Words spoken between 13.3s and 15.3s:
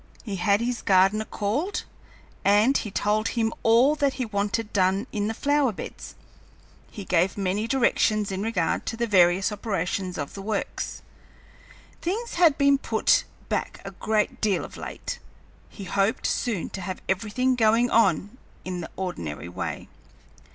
back a great deal of late.